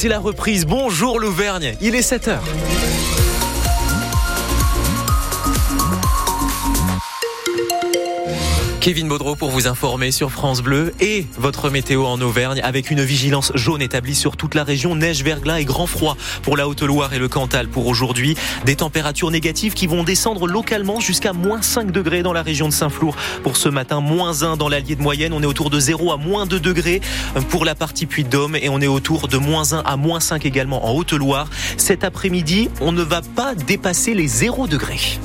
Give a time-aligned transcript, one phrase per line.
[0.00, 0.64] c'est la reprise.
[0.64, 2.38] Bonjour l'Auvergne, il est 7h.
[8.80, 13.02] Kevin Baudreau pour vous informer sur France Bleu et votre météo en Auvergne avec une
[13.02, 17.12] vigilance jaune établie sur toute la région, neige, verglas et grand froid pour la Haute-Loire
[17.12, 18.36] et le Cantal pour aujourd'hui.
[18.64, 22.72] Des températures négatives qui vont descendre localement jusqu'à moins 5 degrés dans la région de
[22.72, 25.34] Saint-Flour pour ce matin, moins 1 dans l'Allier de Moyenne.
[25.34, 27.02] On est autour de 0 à moins 2 degrés
[27.50, 30.86] pour la partie Puy-de-Dôme et on est autour de moins 1 à moins 5 également
[30.86, 31.50] en Haute-Loire.
[31.76, 35.18] Cet après-midi, on ne va pas dépasser les 0 degrés.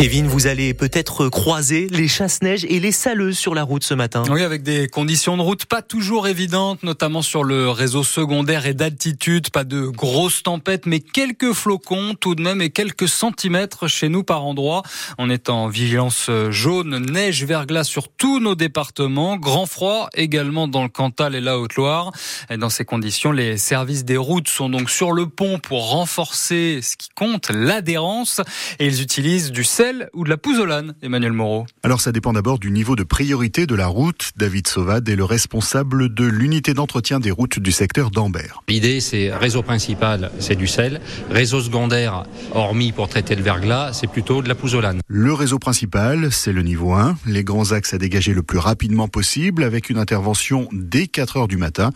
[0.00, 4.22] Kevin, vous allez peut-être croiser les chasse-neige et les saleuses sur la route ce matin.
[4.30, 8.72] Oui, avec des conditions de route pas toujours évidentes, notamment sur le réseau secondaire et
[8.72, 9.50] d'altitude.
[9.50, 14.24] Pas de grosses tempêtes, mais quelques flocons tout de même et quelques centimètres chez nous
[14.24, 14.84] par endroit.
[15.18, 19.36] On est en vigilance jaune, neige, verglas sur tous nos départements.
[19.36, 22.12] Grand froid également dans le Cantal et la Haute-Loire.
[22.56, 26.96] Dans ces conditions, les services des routes sont donc sur le pont pour renforcer ce
[26.96, 28.40] qui compte, l'adhérence.
[28.78, 32.58] Et ils utilisent du sel ou de la pouzzolane, Emmanuel Moreau Alors ça dépend d'abord
[32.58, 34.30] du niveau de priorité de la route.
[34.36, 38.62] David Sauvad est le responsable de l'unité d'entretien des routes du secteur d'Ambert.
[38.68, 41.00] L'idée c'est réseau principal, c'est du sel.
[41.30, 45.00] Réseau secondaire, hormis pour traiter le verglas, c'est plutôt de la pouzzolane.
[45.08, 47.16] Le réseau principal, c'est le niveau 1.
[47.26, 51.48] Les grands axes à dégager le plus rapidement possible avec une intervention dès 4 heures
[51.48, 51.90] du matin.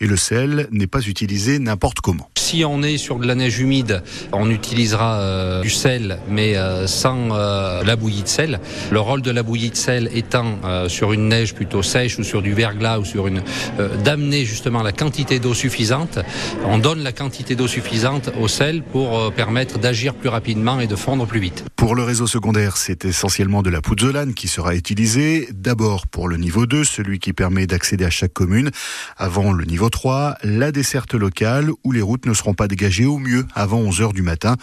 [0.00, 2.30] Et le sel n'est pas utilisé n'importe comment.
[2.36, 4.02] Si on est sur de la neige humide,
[4.32, 8.60] on utilisera euh, du sel, mais euh, sans euh, la bouillie de sel.
[8.90, 12.24] Le rôle de la bouillie de sel étant euh, sur une neige plutôt sèche ou
[12.24, 13.42] sur du verglas ou sur une
[13.78, 16.18] euh, d'amener justement la quantité d'eau suffisante.
[16.66, 20.96] On donne la quantité d'eau suffisante au sel pour permettre d'agir plus rapidement et de
[20.96, 21.67] fondre plus vite.
[21.78, 25.48] Pour le réseau secondaire, c'est essentiellement de la pouzzolane qui sera utilisée.
[25.52, 28.72] D'abord pour le niveau 2, celui qui permet d'accéder à chaque commune.
[29.16, 33.18] Avant le niveau 3, la desserte locale où les routes ne seront pas dégagées au
[33.18, 34.56] mieux avant 11 heures du matin.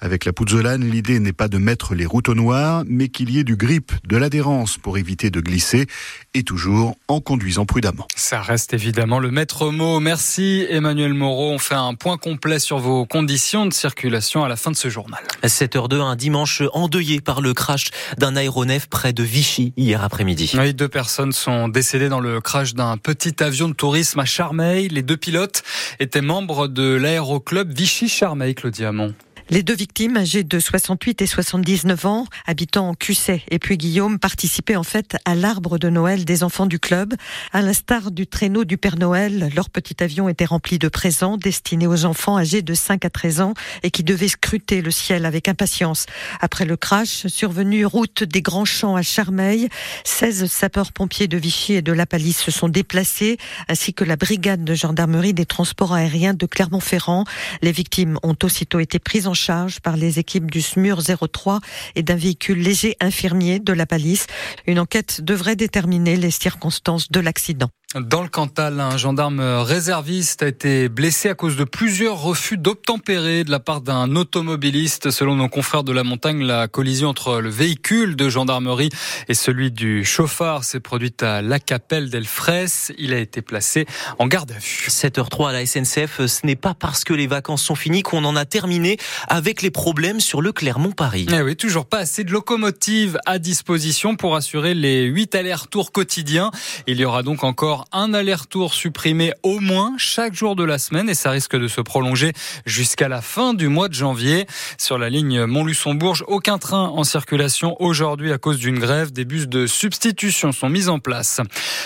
[0.00, 3.38] Avec la pouzzolane, l'idée n'est pas de mettre les routes au noir, mais qu'il y
[3.38, 5.86] ait du grip, de l'adhérence pour éviter de glisser,
[6.34, 8.06] et toujours en conduisant prudemment.
[8.16, 10.00] Ça reste évidemment le maître mot.
[10.00, 11.50] Merci Emmanuel Moreau.
[11.52, 14.88] On fait un point complet sur vos conditions de circulation à la fin de ce
[14.88, 15.22] journal.
[15.44, 20.52] 7h02, un dimanche endeuillé par le crash d'un aéronef près de Vichy hier après-midi.
[20.58, 24.88] Oui, deux personnes sont décédées dans le crash d'un petit avion de tourisme à Charmeil.
[24.88, 25.62] Les deux pilotes
[26.00, 29.14] étaient membres de l'aéroclub Vichy-Charmeil, Claudia Hamon.
[29.52, 34.18] Les deux victimes, âgées de 68 et 79 ans, habitant en Cusset et puis Guillaume,
[34.18, 37.12] participaient en fait à l'arbre de Noël des enfants du club.
[37.52, 41.86] À l'instar du traîneau du Père Noël, leur petit avion était rempli de présents destinés
[41.86, 43.52] aux enfants âgés de 5 à 13 ans
[43.82, 46.06] et qui devaient scruter le ciel avec impatience.
[46.40, 49.68] Après le crash, survenu route des Grands Champs à Charmeil,
[50.04, 53.36] 16 sapeurs-pompiers de Vichy et de La Palisse se sont déplacés,
[53.68, 57.24] ainsi que la brigade de gendarmerie des transports aériens de Clermont-Ferrand.
[57.60, 61.60] Les victimes ont aussitôt été prises en charge par les équipes du SMUR 03
[61.96, 64.26] et d'un véhicule léger infirmier de la Palisse.
[64.66, 67.70] Une enquête devrait déterminer les circonstances de l'accident.
[67.94, 73.44] Dans le Cantal, un gendarme réserviste a été blessé à cause de plusieurs refus d'obtempérer
[73.44, 75.10] de la part d'un automobiliste.
[75.10, 78.88] Selon nos confrères de la montagne, la collision entre le véhicule de gendarmerie
[79.28, 82.64] et celui du chauffard s'est produite à la Capelle d'Elfres.
[82.96, 83.84] Il a été placé
[84.18, 84.86] en garde à vue.
[84.88, 88.36] 7h03 à la SNCF, ce n'est pas parce que les vacances sont finies qu'on en
[88.36, 88.96] a terminé
[89.28, 91.26] avec les problèmes sur le Clermont-Paris.
[91.30, 96.50] Eh oui, toujours pas assez de locomotives à disposition pour assurer les 8 allers-retours quotidiens.
[96.86, 101.08] Il y aura donc encore un aller-retour supprimé au moins chaque jour de la semaine
[101.08, 102.32] et ça risque de se prolonger
[102.66, 104.46] jusqu'à la fin du mois de janvier.
[104.78, 109.12] Sur la ligne Montluçon-Bourges, aucun train en circulation aujourd'hui à cause d'une grève.
[109.12, 111.40] Des bus de substitution sont mis en place.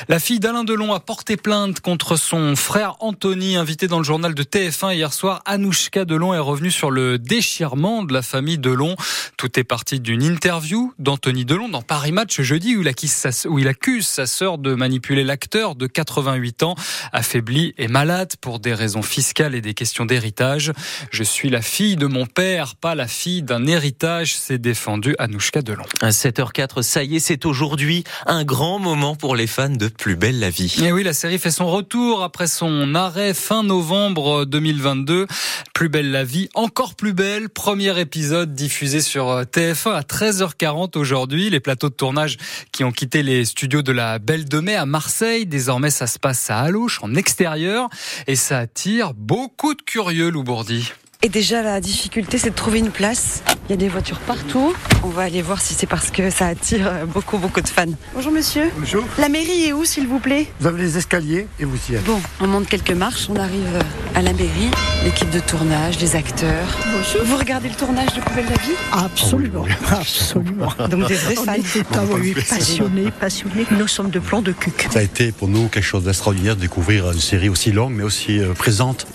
[0.09, 4.35] La fille d'Alain Delon a porté plainte contre son frère Anthony, invité dans le journal
[4.35, 5.43] de TF1 hier soir.
[5.47, 8.97] Anouchka Delon est revenue sur le déchirement de la famille Delon.
[9.37, 14.27] Tout est parti d'une interview d'Anthony Delon dans Paris Match jeudi où il accuse sa
[14.27, 16.75] sœur de manipuler l'acteur 88 ans,
[17.13, 20.73] affaibli et malade pour des raisons fiscales et des questions d'héritage.
[21.11, 25.63] Je suis la fille de mon père, pas la fille d'un héritage, s'est défendu Anouchka
[25.63, 25.85] Delon.
[26.01, 30.17] À 7h04, ça y est, c'est aujourd'hui un grand moment pour les fans de Plus
[30.17, 30.75] belle la vie.
[30.83, 35.27] Et oui, la série fait son retour après son arrêt fin novembre 2022.
[35.75, 37.49] Plus belle la vie, encore plus belle.
[37.49, 41.51] Premier épisode diffusé sur TF1 à 13h40 aujourd'hui.
[41.51, 42.37] Les plateaux de tournage
[42.73, 46.07] qui ont quitté les studios de la Belle de Mai à Marseille, désormais Désormais, ça
[46.07, 47.91] se passe à Alouche, en extérieur,
[48.27, 50.91] et ça attire beaucoup de curieux, Loubourdi.
[51.27, 53.43] Et déjà, la difficulté, c'est de trouver une place.
[53.69, 54.73] Il y a des voitures partout.
[55.03, 57.87] On va aller voir si c'est parce que ça attire beaucoup, beaucoup de fans.
[58.15, 58.71] Bonjour monsieur.
[58.79, 59.03] Bonjour.
[59.19, 62.05] La mairie est où, s'il vous plaît Vous avez les escaliers et vous y êtes.
[62.05, 63.67] Bon, on monte quelques marches, on arrive
[64.15, 64.71] à la mairie,
[65.03, 66.69] l'équipe de tournage, les acteurs.
[66.93, 67.27] Bonjour.
[67.27, 70.73] Vous regardez le tournage de Poubelle la vie Absolument, absolument.
[70.91, 71.57] Donc des vrais fans.
[71.93, 73.67] Ah oui, passionnés, passionnés.
[73.73, 74.87] Nous sommes de plans de cuc.
[74.93, 78.05] Ça a été pour nous quelque chose d'extraordinaire de découvrir une série aussi longue mais
[78.05, 79.09] aussi euh, présente.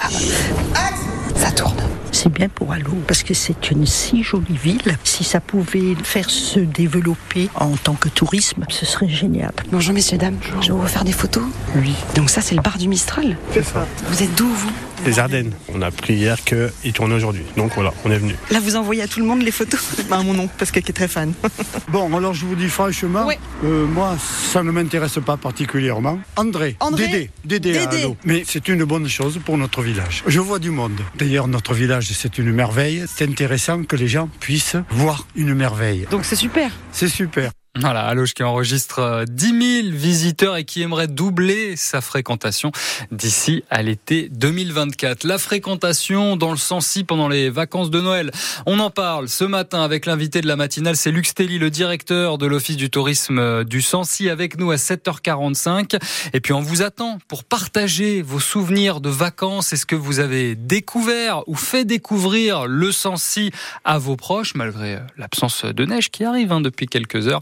[1.37, 1.81] Ça tourne.
[2.11, 4.97] C'est bien pour Allo parce que c'est une si jolie ville.
[5.03, 9.53] Si ça pouvait faire se développer en tant que tourisme, ce serait génial.
[9.71, 10.37] Bonjour messieurs, dames.
[10.61, 11.43] Je vais vous faire des photos.
[11.77, 11.93] Oui.
[12.15, 13.37] Donc ça, c'est le bar du Mistral.
[13.53, 13.87] C'est ça.
[14.09, 14.71] Vous êtes d'où, vous?
[15.05, 15.53] Les Ardennes.
[15.73, 17.43] On a appris hier qu'il tournait aujourd'hui.
[17.57, 18.35] Donc voilà, on est venu.
[18.51, 19.79] Là, vous envoyez à tout le monde les photos
[20.11, 21.33] À mon oncle, parce qu'il est très fan.
[21.89, 23.37] Bon, alors je vous dis franchement, Ouais.
[23.65, 24.15] euh, moi,
[24.53, 26.19] ça ne m'intéresse pas particulièrement.
[26.37, 28.03] André, André Dédé, Dédé, à Dédé.
[28.03, 28.17] Allo.
[28.23, 30.23] Mais c'est une bonne chose pour notre village.
[30.27, 31.01] Je vois du monde.
[31.15, 33.03] D'ailleurs, notre village, c'est une merveille.
[33.13, 36.05] C'est intéressant que les gens puissent voir une merveille.
[36.11, 36.71] Donc c'est super.
[36.93, 37.51] C'est super.
[37.79, 42.73] Voilà, Alloche qui enregistre euh, 10 000 visiteurs et qui aimerait doubler sa fréquentation
[43.13, 45.23] d'ici à l'été 2024.
[45.23, 48.31] La fréquentation dans le Sancy pendant les vacances de Noël.
[48.65, 52.37] On en parle ce matin avec l'invité de la matinale, c'est Lux Telly, le directeur
[52.37, 55.97] de l'Office du tourisme euh, du Sancy avec nous à 7h45.
[56.33, 59.71] Et puis on vous attend pour partager vos souvenirs de vacances.
[59.71, 63.49] Est-ce que vous avez découvert ou fait découvrir le Sancy
[63.85, 67.39] à vos proches malgré euh, l'absence de neige qui arrive hein, depuis quelques heures?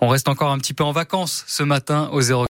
[0.00, 2.38] On reste encore un petit peu en vacances ce matin au 0